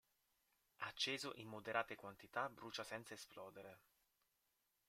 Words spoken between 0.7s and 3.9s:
Acceso in moderate quantità brucia senza esplodere.